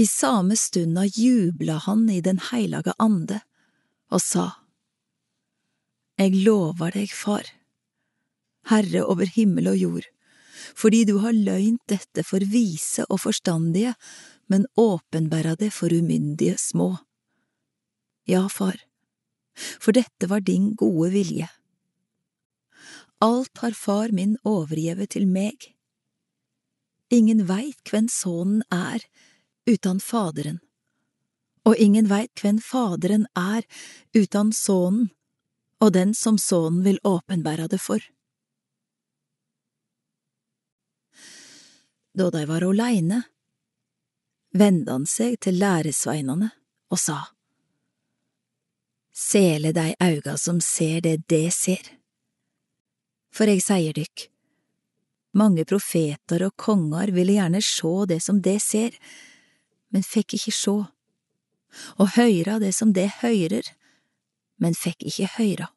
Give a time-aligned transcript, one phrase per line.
[0.00, 3.42] I same stunda jubla han i Den heilage ande
[4.10, 4.46] og sa,
[6.16, 7.44] Jeg lover deg, Far,
[8.72, 10.08] Herre over himmel og jord,
[10.72, 13.92] fordi du har løynt dette for vise og forstandige,
[14.48, 16.96] men åpenbæra det for umyndige små.
[18.24, 18.80] Ja, Far,
[19.54, 21.48] for dette var din gode vilje.
[23.20, 25.74] Alt har Far min overgjevet til meg.
[27.12, 29.04] Ingen veit hvem Sønnen er
[29.70, 30.58] utan Faderen,
[31.64, 33.66] og ingen veit hvem Faderen er
[34.16, 35.10] utan Sønnen
[35.80, 38.02] og den som Sønnen vil åpenbæra det for.
[42.12, 43.22] Da de var åleine,
[44.52, 46.50] vende han seg til læresveinene
[46.90, 47.20] og sa,
[49.20, 51.82] Sele dei auga som ser det de ser.
[53.34, 54.22] For jeg sier dykk,
[55.36, 58.96] mange profeter og konger ville gjerne sjå det som de ser,
[59.90, 60.76] men fikk ikke sjå,
[61.98, 63.66] og høyra det som det høyrer,
[64.60, 65.70] men fikk ikke høyra.